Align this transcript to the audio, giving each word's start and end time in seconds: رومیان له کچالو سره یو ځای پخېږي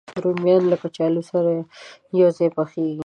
رومیان 0.23 0.63
له 0.71 0.75
کچالو 0.83 1.21
سره 1.31 1.51
یو 2.19 2.29
ځای 2.37 2.49
پخېږي 2.55 2.97